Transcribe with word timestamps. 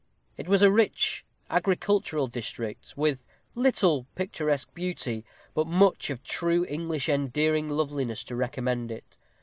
It 0.35 0.47
was 0.47 0.63
a 0.63 0.71
rich 0.71 1.23
agricultural 1.47 2.25
district, 2.25 2.97
with 2.97 3.23
little 3.53 4.07
picturesque 4.15 4.73
beauty, 4.73 5.23
but 5.53 5.67
much 5.67 6.09
of 6.09 6.23
true 6.23 6.65
English 6.65 7.07
endearing 7.07 7.69
loveliness 7.69 8.23
to 8.23 8.35
recommend 8.35 8.89
it. 8.89 9.15